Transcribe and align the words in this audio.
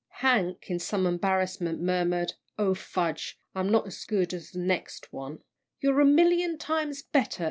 Hank, 0.25 0.71
in 0.71 0.79
some 0.79 1.05
embarrassment, 1.05 1.79
murmured, 1.79 2.33
"Oh, 2.57 2.73
fudge, 2.73 3.37
I'm 3.53 3.69
not 3.69 3.85
as 3.85 4.03
good 4.03 4.33
as 4.33 4.49
the 4.49 4.57
next 4.57 5.13
one." 5.13 5.43
"You're 5.79 5.99
a 6.01 6.05
million 6.05 6.57
times 6.57 7.03
better!" 7.03 7.39